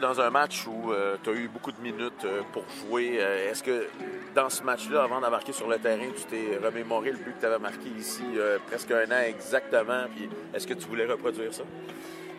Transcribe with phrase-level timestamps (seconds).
[0.00, 0.90] Dans un match où
[1.22, 3.88] tu as eu beaucoup de minutes pour jouer, est-ce que
[4.34, 7.46] dans ce match-là, avant d'embarquer sur le terrain, tu t'es remémoré le but que tu
[7.46, 8.24] avais marqué ici
[8.68, 10.04] presque un an exactement?
[10.14, 11.62] Puis est-ce que tu voulais reproduire ça?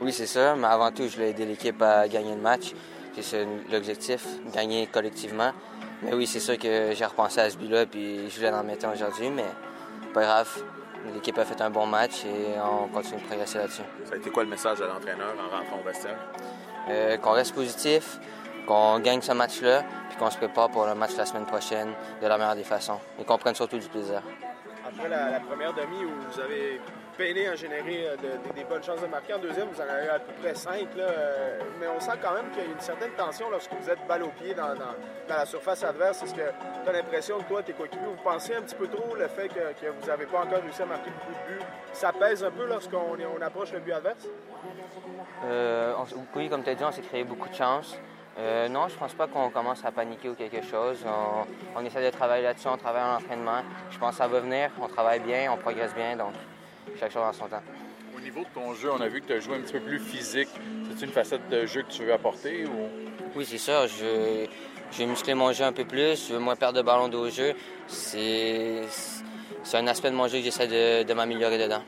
[0.02, 2.74] Oui, c'est ça, mais avant tout, je voulais aider l'équipe à gagner le match.
[3.22, 5.52] C'est l'objectif, gagner collectivement.
[6.02, 8.88] Mais oui, c'est sûr que j'ai repensé à ce but-là, puis je voulais en mettre
[8.92, 9.46] aujourd'hui, mais
[10.12, 10.64] pas grave.
[11.14, 13.84] L'équipe a fait un bon match et on continue de progresser là-dessus.
[14.06, 16.18] Ça a été quoi le message de l'entraîneur en rentrant au vestiaire?
[16.90, 18.20] Euh, qu'on reste positif,
[18.66, 21.90] qu'on gagne ce match-là, puis qu'on se prépare pour le match la semaine prochaine
[22.22, 24.22] de la meilleure des façons et qu'on prenne surtout du plaisir.
[24.88, 26.80] Après la première demi où vous avez
[27.18, 28.16] peiné à générer euh,
[28.56, 29.34] des bonnes chances de marquer.
[29.34, 30.88] En deuxième, vous en avez à peu près cinq.
[30.98, 34.06] Euh, mais on sent quand même qu'il y a une certaine tension lorsque vous êtes
[34.08, 34.74] balle au pied dans,
[35.28, 36.24] la surface adverse.
[36.24, 36.42] Est-ce que
[36.84, 39.50] tu as l'impression que toi, tes coéquipiers, vous pensez un petit peu trop le fait
[39.50, 41.66] que, vous n'avez pas encore réussi à marquer beaucoup de buts?
[41.92, 44.28] Ça pèse un peu lorsqu'on on approche le but adverse?
[45.46, 45.94] Euh,
[46.36, 47.98] oui, comme tu as dit, on s'est créé beaucoup de chances.
[48.70, 51.04] non, je pense pas qu'on commence à paniquer ou quelque chose.
[51.06, 53.64] On, on essaie de travailler là-dessus, on travaille en entraînement.
[53.90, 56.34] Je pense que ça va venir, on travaille bien, on progresse bien, donc
[57.00, 57.64] chaque chose en son temps.
[58.16, 59.80] Au niveau de ton jeu, on a vu que tu as joué un petit peu
[59.80, 60.50] plus physique.
[60.90, 62.66] C'est une facette de jeu que tu veux apporter?
[62.66, 62.90] Ou...
[63.36, 63.86] Oui, c'est ça.
[63.86, 64.48] Je,
[64.92, 67.30] je veux muscler mon jeu un peu plus, je veux moins perdre de ballon de
[67.30, 67.54] jeu.
[67.88, 68.84] C'est,
[69.64, 71.82] c'est un aspect de mon jeu que j'essaie de, m'améliorer dedans.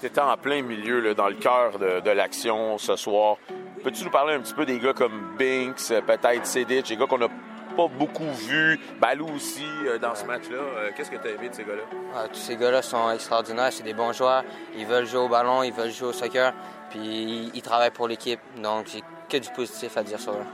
[0.00, 3.36] Tu étais en plein milieu, dans le cœur de, l'action ce soir.
[3.82, 7.22] Peux-tu nous parler un petit peu des gars comme Binks, peut-être Sedic, des gars qu'on
[7.22, 7.28] a
[7.76, 8.78] pas beaucoup vu.
[9.00, 10.56] Balou aussi euh, dans ce match-là.
[10.56, 11.82] Euh, qu'est-ce que tu as aimé de ces gars-là?
[12.14, 13.72] Ah, tous ces gars-là sont extraordinaires.
[13.72, 14.44] C'est des bons joueurs.
[14.76, 16.52] Ils veulent jouer au ballon, ils veulent jouer au soccer.
[16.90, 18.40] Puis ils, travaillent pour l'équipe.
[18.56, 20.46] Donc j'ai que du positif à dire sur eux.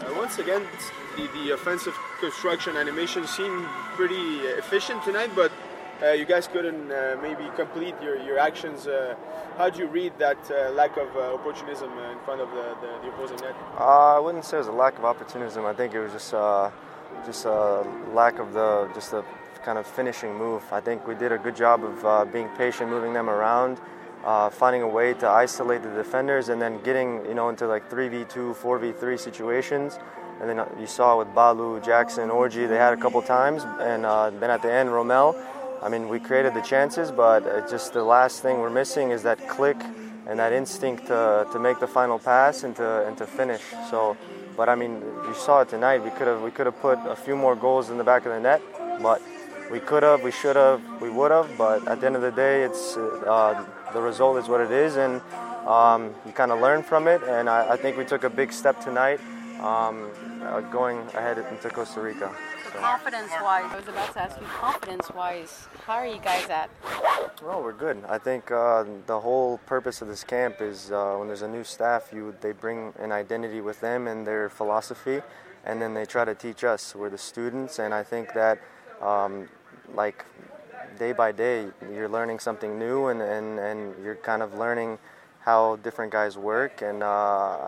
[0.00, 0.62] Uh, once again,
[1.16, 3.64] the, the offensive construction animation seemed
[3.96, 5.50] pretty efficient tonight, but
[6.02, 8.86] uh, you guys couldn't uh, maybe complete your, your actions.
[8.86, 9.16] Uh,
[9.56, 12.76] how do you read that uh, lack of uh, opportunism uh, in front of the,
[12.80, 13.54] the, the opposing net?
[13.76, 15.64] I wouldn't say it was a lack of opportunism.
[15.64, 16.32] I think it was just
[17.26, 19.24] just a lack of the just the
[19.64, 20.62] kind of finishing move.
[20.70, 23.80] I think we did a good job of being patient, moving them around.
[24.52, 28.54] Finding a way to isolate the defenders and then getting you know into like 3v2
[28.56, 29.98] 4v3 situations
[30.40, 34.04] and then you saw with Balu, Jackson, Orji, they had a couple times and
[34.40, 35.34] then at the end Romel
[35.82, 39.48] I mean, we created the chances, but just the last thing we're missing is that
[39.48, 39.76] click
[40.26, 43.62] and that instinct to, to make the final pass and to, and to finish.
[43.90, 44.16] So,
[44.56, 46.02] but I mean, you saw it tonight.
[46.02, 48.32] We could have we could have put a few more goals in the back of
[48.32, 48.60] the net,
[49.00, 49.22] but
[49.70, 51.48] we could have, we should have, we would have.
[51.56, 54.96] But at the end of the day, it's uh, the result is what it is,
[54.96, 55.20] and
[55.66, 57.22] um, you kind of learn from it.
[57.22, 59.20] And I, I, think we took a big step tonight,
[59.60, 60.10] um,
[60.42, 62.34] uh, going ahead into Costa Rica.
[62.70, 66.70] Confidence wise, I was about to ask you, confidence wise, how are you guys at?
[67.42, 68.02] Well, we're good.
[68.08, 71.64] I think uh, the whole purpose of this camp is uh, when there's a new
[71.64, 75.20] staff, you they bring an identity with them and their philosophy,
[75.64, 76.94] and then they try to teach us.
[76.94, 78.60] We're the students, and I think that,
[79.00, 79.48] um,
[79.94, 80.24] like,
[80.98, 84.98] day by day, you're learning something new, and, and, and you're kind of learning
[85.48, 87.06] how different guys work, and uh,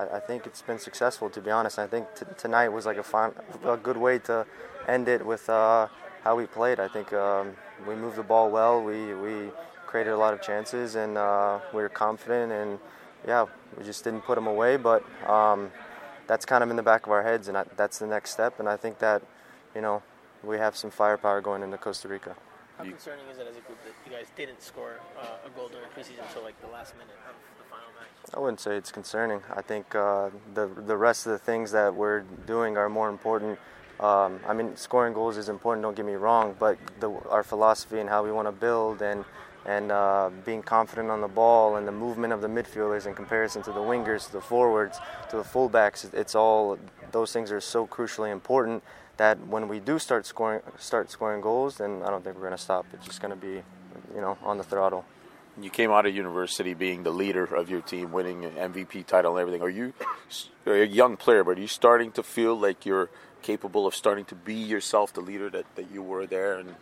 [0.01, 1.31] I, I, think it's been successful.
[1.31, 3.33] To be honest, I think t- tonight was like a, fun,
[3.65, 4.45] a good way to
[4.87, 5.89] end it with uh,
[6.23, 6.79] how we played.
[6.79, 7.57] I think um,
[7.89, 8.85] we moved the ball well.
[8.85, 9.35] We we
[9.87, 12.53] created a lot of chances, and uh, we were confident.
[12.53, 12.79] And
[13.27, 13.47] yeah,
[13.79, 14.77] we just didn't put them away.
[14.77, 15.71] But um,
[16.27, 18.61] that's kind of in the back of our heads, and that's the next step.
[18.61, 19.23] And I think that
[19.75, 20.03] you know
[20.45, 22.37] we have some firepower going into Costa Rica.
[22.77, 25.69] How concerning is it as a group that you guys didn't score uh, a goal
[25.69, 27.60] during preseason until like the last minute of?
[28.35, 29.41] I wouldn't say it's concerning.
[29.55, 33.59] I think uh, the the rest of the things that we're doing are more important
[34.01, 35.83] um, I mean, scoring goals is important.
[35.83, 39.25] Don't get me wrong, but the, our philosophy and how we want to build and
[39.67, 43.63] and uh, being confident on the ball and the movement of the midfielders in comparison
[43.63, 44.99] to the wingers, to the forwards,
[45.29, 46.79] to the fullbacks, it's all
[47.13, 48.83] those things are so crucially important
[49.19, 52.57] that when we do start scoring start scoring goals, then I don't think we're going
[52.57, 52.87] to stop.
[52.95, 53.63] It's just going to be,
[54.15, 55.05] you know, on the throttle.
[55.63, 59.37] You came out of university being the leader of your team, winning an MVP title
[59.37, 59.63] and everything.
[59.63, 59.93] Are you
[60.67, 63.11] a young player, but are you starting to feel like you're
[63.43, 66.75] capable of starting to be yourself, the leader that, that you were there and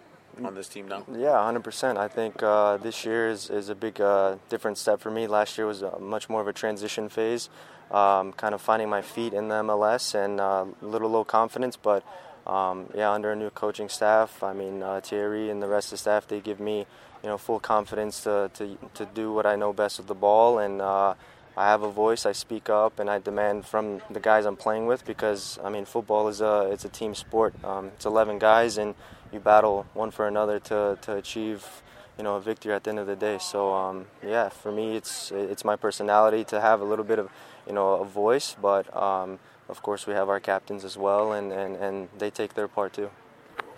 [0.45, 1.05] on this team now?
[1.11, 1.97] Yeah, 100%.
[1.97, 5.27] I think uh, this year is, is a big uh, different step for me.
[5.27, 7.49] Last year was a, much more of a transition phase,
[7.91, 11.77] um, kind of finding my feet in the MLS and uh, a little low confidence.
[11.77, 12.05] But
[12.47, 15.91] um, yeah, under a new coaching staff, I mean, uh, Thierry and the rest of
[15.93, 16.87] the staff, they give me
[17.23, 20.59] you know, full confidence to, to, to do what I know best with the ball.
[20.59, 21.15] And uh,
[21.57, 22.25] I have a voice.
[22.25, 25.85] I speak up, and I demand from the guys I'm playing with because I mean,
[25.85, 27.53] football is a it's a team sport.
[27.65, 28.95] Um, it's 11 guys, and
[29.33, 31.83] you battle one for another to to achieve
[32.17, 33.39] you know a victory at the end of the day.
[33.39, 37.29] So um, yeah, for me, it's it's my personality to have a little bit of
[37.67, 41.53] you know a voice, but um, of course we have our captains as well, and,
[41.53, 43.11] and, and they take their part too.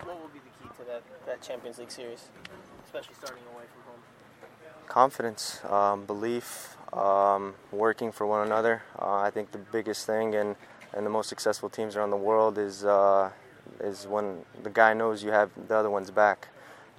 [0.03, 2.29] What will be the key to that, that Champions League series,
[2.85, 4.01] especially starting away from home?
[4.87, 8.81] Confidence, um, belief, um, working for one another.
[8.99, 10.55] Uh, I think the biggest thing and,
[10.93, 13.29] and the most successful teams around the world is uh,
[13.79, 16.49] is when the guy knows you have the other one's back.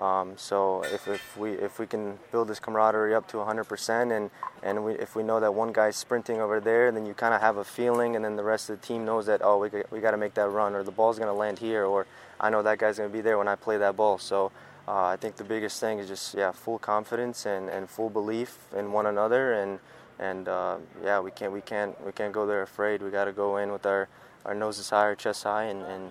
[0.02, 4.30] Um, so if, if we if we can build this camaraderie up to 100% and
[4.64, 7.40] and we, if we know that one guy's sprinting over there, then you kind of
[7.40, 10.00] have a feeling, and then the rest of the team knows that oh we we
[10.00, 12.08] got to make that run, or the ball's going to land here, or
[12.40, 14.18] I know that guy's going to be there when I play that ball.
[14.18, 14.50] So
[14.88, 18.58] uh, I think the biggest thing is just yeah full confidence and, and full belief
[18.76, 19.78] in one another, and
[20.18, 23.02] and uh, yeah we can't we can't we can't go there afraid.
[23.02, 24.08] We got to go in with our
[24.44, 26.10] our noses high, our chest high, and, and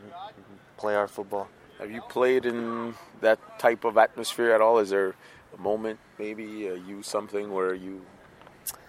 [0.78, 1.50] play our football.
[1.82, 4.78] Have you played in that type of atmosphere at all?
[4.78, 5.16] Is there
[5.58, 8.04] a moment, maybe uh, you something where you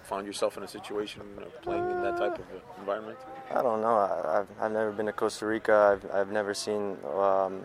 [0.03, 2.44] found yourself in a situation of playing in that type of
[2.79, 3.17] environment?
[3.50, 3.97] I don't know.
[3.97, 5.97] I, have I've never been to Costa Rica.
[5.97, 6.99] I've, I've never seen.
[7.17, 7.62] Um,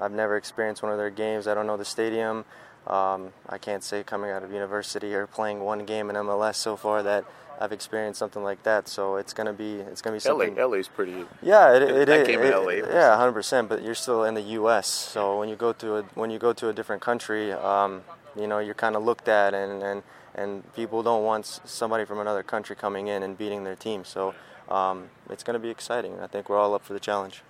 [0.00, 1.48] I've never experienced one of their games.
[1.48, 2.44] I don't know the stadium.
[2.86, 6.76] Um, I can't say coming out of university or playing one game in MLS so
[6.76, 7.24] far that
[7.60, 8.88] I've experienced something like that.
[8.88, 10.54] So it's gonna be it's gonna be something.
[10.56, 11.24] LA, LA's pretty.
[11.42, 12.88] Yeah, it, it, that it, game it, in LA.
[12.88, 13.68] Yeah, hundred percent.
[13.68, 14.86] But you're still in the U.S.
[14.86, 18.02] So when you go to a when you go to a different country, um,
[18.38, 20.02] you know you're kind of looked at, and, and
[20.34, 24.04] and people don't want somebody from another country coming in and beating their team.
[24.04, 24.34] So
[24.68, 26.20] um, it's gonna be exciting.
[26.20, 27.42] I think we're all up for the challenge.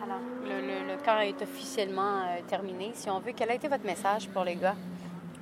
[0.00, 2.92] Alors, le, le, le camp est officiellement euh, terminé.
[2.94, 4.76] Si on veut, quel a été votre message pour les gars?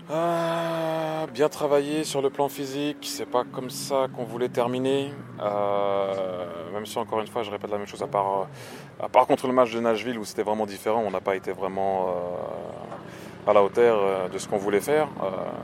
[0.08, 5.10] Ah, bien travaillé sur le plan physique, c'est pas comme ça qu'on voulait terminer.
[5.40, 9.08] Euh, même si encore une fois je répète la même chose à part, euh, à
[9.08, 12.06] part contre le match de Nashville où c'était vraiment différent, on n'a pas été vraiment
[12.06, 15.08] euh, à la hauteur de ce qu'on voulait faire.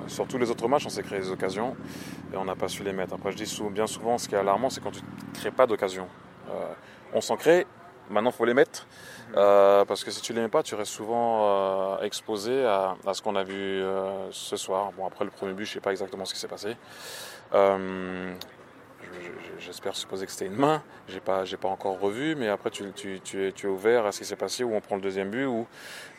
[0.08, 1.76] Sur tous les autres matchs, on s'est créé des occasions
[2.34, 3.14] et on n'a pas su les mettre.
[3.14, 5.68] Après, je dis bien souvent, ce qui est alarmant, c'est quand tu ne crées pas
[5.68, 6.08] d'occasion.
[7.14, 7.66] On s'en crée,
[8.12, 8.86] maintenant il faut les mettre.
[9.36, 13.14] Euh, parce que si tu les mets pas, tu restes souvent euh, exposé à, à
[13.14, 14.92] ce qu'on a vu euh, ce soir.
[14.92, 16.76] Bon, après le premier but, je sais pas exactement ce qui s'est passé.
[19.12, 20.82] Je- je- J'espère supposer que c'était une main.
[21.06, 24.06] J'ai pas, j'ai pas encore revu, mais après tu, tu, tu es, tu es ouvert
[24.06, 25.66] à ce qui s'est passé où on prend le deuxième but où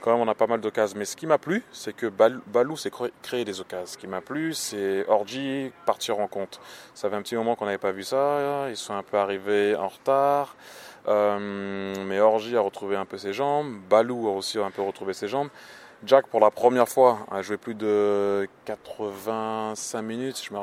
[0.01, 0.97] quand même on a pas mal d'occasions.
[0.97, 3.85] Mais ce qui m'a plu, c'est que Bal- Balou s'est cré- créé des occasions.
[3.85, 6.61] Ce qui m'a plu, c'est Orji partir en compte.
[6.93, 8.67] Ça fait un petit moment qu'on n'avait pas vu ça.
[8.69, 10.55] Ils sont un peu arrivés en retard.
[11.07, 13.75] Euh, mais Orji a retrouvé un peu ses jambes.
[13.89, 15.49] Balou a aussi un peu retrouvé ses jambes.
[16.05, 20.59] Jack, pour la première fois, a joué plus de 85 minutes, je me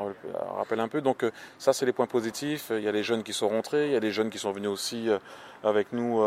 [0.55, 1.01] rappelle un peu.
[1.01, 2.67] Donc, euh, ça, c'est les points positifs.
[2.69, 4.51] Il y a les jeunes qui sont rentrés, il y a les jeunes qui sont
[4.51, 5.17] venus aussi euh,
[5.63, 6.21] avec nous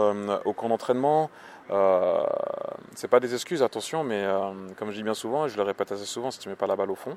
[0.44, 1.30] au camp d'entraînement.
[1.70, 2.24] Euh,
[2.96, 4.24] c'est pas des excuses, attention, mais
[4.76, 6.66] comme je dis bien souvent, et je le répète assez souvent, si tu mets pas
[6.66, 7.16] la balle au fond,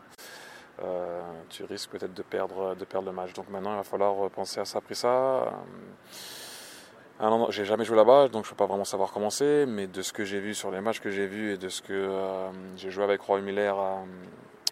[1.49, 3.33] tu risques peut-être de perdre, de perdre le match.
[3.33, 5.51] Donc maintenant, il va falloir penser à ça, après ça.
[7.21, 10.01] Euh, j'ai jamais joué là-bas, donc je peux pas vraiment savoir comment c'est, mais de
[10.03, 12.49] ce que j'ai vu sur les matchs que j'ai vus et de ce que euh,
[12.75, 14.03] j'ai joué avec Roy Miller à,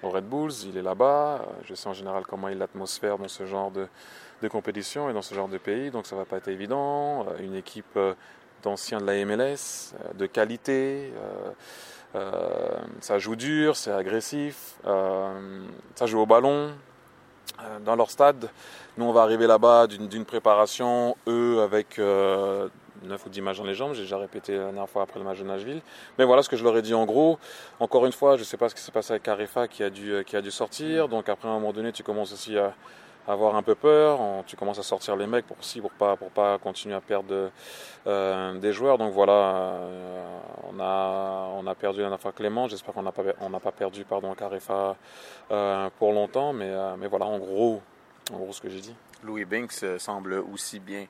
[0.04, 1.42] au Red Bulls, il est là-bas.
[1.42, 3.88] Euh, Je sais en général comment est l'atmosphère dans ce genre de,
[4.48, 7.26] compétition et dans ce genre de pays, donc ça va pas être évident.
[7.28, 8.14] Euh, Une équipe euh,
[8.62, 11.12] d'anciens de la MLS, euh, de qualité.
[11.18, 11.52] euh,
[12.16, 15.66] euh, ça joue dur, c'est agressif, euh,
[15.96, 16.74] ça joue au ballon, euh,
[17.84, 18.50] dans leur stade.
[18.98, 22.70] Nous, on va arriver là-bas d'une préparation, eux avec euh,
[23.04, 23.94] 9 ou 10 matchs dans les jambes.
[23.94, 25.82] J'ai déjà répété la dernière fois après le match de Nashville.
[26.18, 27.38] Mais voilà ce que je leur ai dit en gros.
[27.80, 29.90] Encore une fois, je ne sais pas ce qui s'est passé avec Carifa qui a,
[29.90, 31.08] dû, euh, qui a dû sortir.
[31.10, 32.74] Donc après, à un moment donné, tu commences aussi à
[33.28, 34.20] avoir un peu peur.
[34.22, 37.02] On- tu commences à sortir les mecs pour aussi pour pas pour pas continuer à
[37.02, 37.52] perdre
[38.08, 38.98] euh, des joueurs.
[38.98, 40.38] Donc voilà, euh,
[40.72, 42.68] on a on a perdu la dernière fois Clément.
[42.68, 44.96] J'espère qu'on n'a pas on n'a pas perdu pardon Carifa
[45.52, 46.54] euh, pour longtemps.
[46.54, 47.82] Mais mais voilà, en gros
[48.34, 48.96] en gros ce que j'ai dit.
[49.24, 51.06] Louis Binks semble aussi bien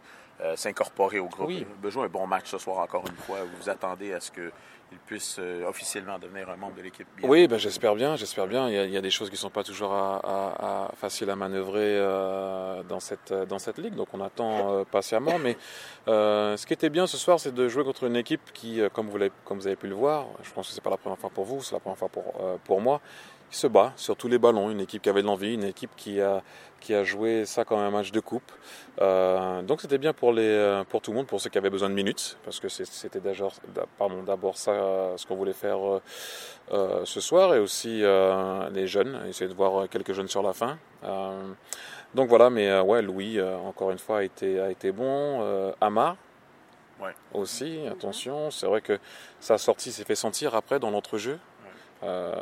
[0.56, 1.48] s'incorporer au groupe.
[1.48, 1.66] Oui.
[1.86, 3.38] Joué un bon match ce soir encore une fois.
[3.42, 4.32] Vous vous attendez à ce
[4.90, 7.08] qu'il puisse euh, officiellement devenir un membre de l'équipe.
[7.24, 8.68] Oui, ben, j'espère bien, j'espère bien.
[8.70, 11.36] Il y, a, il des choses qui sont pas toujours à, à- à- faciles à
[11.36, 15.38] manœuvrer euh, dans cette dans cette ligue, donc on attend euh, patiemment.
[15.40, 15.58] Mais
[16.08, 18.90] euh, ce qui était bien ce soir, c'est de jouer contre une équipe qui, euh,
[18.90, 21.20] comme vous comme vous avez pu le voir, je pense que c'est pas la première
[21.20, 23.02] fois pour vous, c'est la première fois pour euh, pour moi,
[23.50, 24.70] qui se bat sur tous les ballons.
[24.70, 26.42] Une équipe qui avait de l'envie, une équipe qui a
[26.82, 28.52] qui a joué ça comme un match de coupe.
[29.02, 31.72] Euh, donc c'était bien pour les euh, pour tout le monde, pour ceux qui avaient
[31.72, 35.80] besoin de minutes, parce que c'était d'abord ça euh, ce qu'on voulait faire.
[36.72, 40.54] euh, ce soir et aussi euh, les jeunes, essayer de voir quelques jeunes sur la
[40.54, 40.78] fin.
[42.14, 45.74] Donc voilà, mais ouais, Louis, encore une fois, a été, a été bon.
[45.82, 46.16] Amar,
[47.34, 47.80] aussi.
[47.92, 48.98] Attention, c'est vrai que
[49.40, 51.38] sa sortie s'est fait sentir après dans l'entrejeu.
[52.04, 52.34] Euh,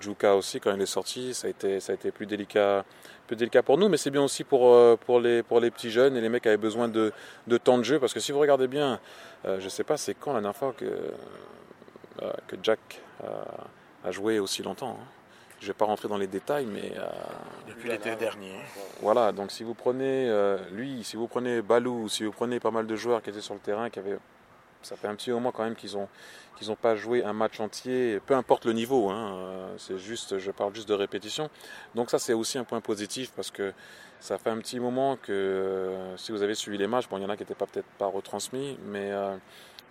[0.00, 2.84] Juka aussi, quand il est sorti, ça a été, ça a été plus, délicat,
[3.26, 5.90] plus délicat pour nous, mais c'est bien aussi pour, euh, pour, les, pour les petits
[5.90, 7.12] jeunes et les mecs qui avaient besoin de,
[7.46, 7.98] de temps de jeu.
[7.98, 9.00] Parce que si vous regardez bien,
[9.44, 13.00] euh, je ne sais pas c'est quand la dernière fois que, euh, que Jack
[14.04, 14.98] a joué aussi longtemps.
[15.00, 15.06] Hein.
[15.58, 16.92] Je ne vais pas rentrer dans les détails, mais.
[17.66, 18.52] Depuis l'été dernier.
[19.00, 20.30] Voilà, donc si vous prenez
[20.70, 23.54] lui, si vous prenez Balou, si vous prenez pas mal de joueurs qui étaient sur
[23.54, 24.18] le terrain, qui avaient
[24.86, 26.08] ça fait un petit moment quand même qu'ils n'ont
[26.68, 30.50] ont pas joué un match entier, peu importe le niveau, hein, euh, c'est juste, je
[30.52, 31.50] parle juste de répétition.
[31.96, 33.72] Donc ça c'est aussi un point positif parce que
[34.20, 37.22] ça fait un petit moment que euh, si vous avez suivi les matchs, bon il
[37.22, 39.36] y en a qui n'étaient pas peut-être pas retransmis, mais euh,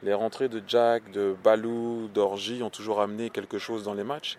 [0.01, 4.37] les rentrées de Jack, de Balou, d'Orgy ont toujours amené quelque chose dans les matchs.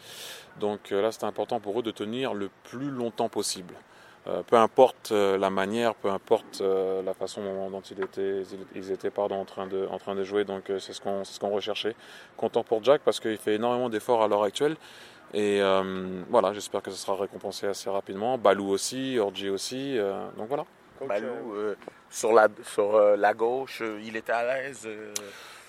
[0.58, 3.75] Donc là c'est important pour eux de tenir le plus longtemps possible.
[4.28, 8.42] Euh, peu importe euh, la manière, peu importe euh, la façon dont ils étaient,
[8.75, 10.45] ils étaient pardon, en, train de, en train de jouer.
[10.45, 11.95] Donc c'est ce qu'on ce qu'on recherchait.
[12.37, 14.76] Content pour Jack parce qu'il fait énormément d'efforts à l'heure actuelle.
[15.35, 15.61] Et
[16.30, 18.38] voilà, j'espère que ce sera récompensé assez rapidement.
[18.38, 19.99] Balou aussi, Orji aussi.
[20.37, 20.64] donc voilà.
[21.06, 21.75] Balou,
[22.09, 24.88] sur, la, sur la gauche, il était à l'aise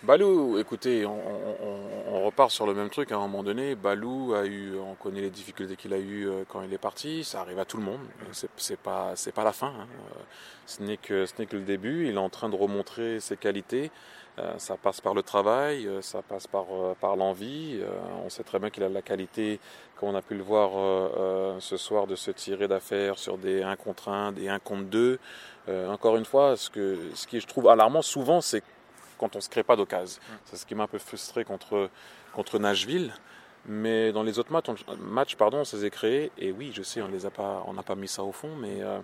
[0.04, 3.74] Balou, écoutez, on, repart sur le même truc à un moment donné.
[3.74, 7.24] Balou a eu, on connaît les difficultés qu'il a eues euh, quand il est parti.
[7.24, 8.02] Ça arrive à tout le monde.
[8.32, 9.68] C'est pas, c'est pas la fin.
[9.68, 9.88] Hein.
[10.12, 10.20] Euh,
[10.68, 12.08] ce n'est que, ce n'est que le début.
[12.10, 13.90] Il est en train de remontrer ses qualités.
[14.38, 16.66] Euh, ça passe par le travail, ça passe par,
[17.02, 17.82] par l'envie.
[18.24, 19.60] on sait très bien qu'il a la qualité,
[19.96, 20.70] comme on a pu le voir
[21.60, 25.20] ce soir, de se tirer d'affaire sur des 1 contre 1, des 1 contre 2.
[25.90, 28.62] encore une fois, ce, que, ce qui je trouve alarmant souvent, c'est
[29.18, 30.22] quand on ne se crée pas d'occasion.
[30.46, 31.90] C'est ce qui m'a un peu frustré contre,
[32.34, 33.14] contre Nashville.
[33.70, 36.32] Mais dans les autres matchs, on, matchs pardon, on s'est créé.
[36.38, 39.00] Et oui, je sais, on n'a pas, pas mis ça au fond, mais euh,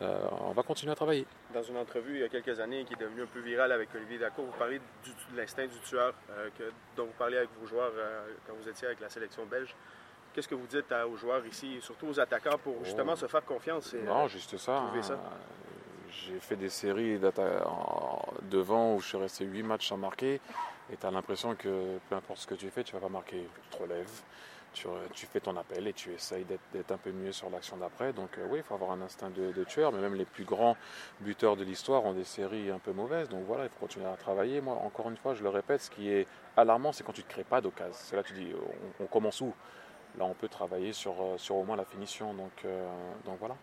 [0.00, 1.26] euh, on va continuer à travailler.
[1.52, 3.90] Dans une entrevue il y a quelques années qui est devenue un peu virale avec
[3.94, 6.64] Olivier Dacour, vous parlez de l'instinct du tueur euh, que,
[6.96, 7.92] dont vous parlez avec vos joueurs
[8.46, 9.74] quand vous étiez avec la sélection belge.
[10.32, 13.16] Qu'est-ce que vous dites aux joueurs ici, surtout aux attaquants, pour justement oh.
[13.16, 14.90] se faire confiance et non, juste ça.
[15.02, 15.18] ça?
[16.26, 17.18] J'ai fait des séries
[18.50, 20.40] devant où je suis resté 8 matchs sans marquer.
[20.90, 23.46] Et tu as l'impression que peu importe ce que tu fais, tu vas pas marquer.
[23.70, 24.22] Tu te relèves,
[24.72, 28.12] tu, fais ton appel et tu essayes d'être un peu mieux sur l'action d'après.
[28.12, 29.92] Donc euh, oui, il faut avoir un instinct de, tueur.
[29.92, 30.76] Mais même les plus grands
[31.20, 33.28] buteurs de l'histoire ont des séries un peu mauvaises.
[33.28, 34.60] Donc voilà, il faut continuer à travailler.
[34.60, 37.28] Moi, encore une fois, je le répète, ce qui est alarmant, c'est quand tu ne
[37.28, 37.94] crées pas d'occasion.
[37.94, 38.52] C'est là que tu dis,
[39.00, 39.52] on, commence où?
[40.18, 42.32] Là, on peut travailler sur, euh, au moins la finition.
[42.32, 42.88] Donc, euh,
[43.24, 43.56] donc voilà.